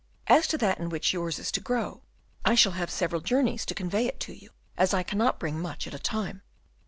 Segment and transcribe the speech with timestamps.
[0.25, 2.01] As to that in which yours is to grow,
[2.43, 5.85] I shall have several journeys to convey it to you, as I cannot bring much
[5.85, 6.41] at a time."